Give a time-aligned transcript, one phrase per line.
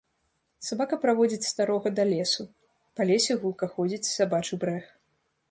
[0.67, 2.41] Сабака праводзіць старога да лесу,
[3.01, 4.85] па лесе гулка ходзіць сабачы брэх.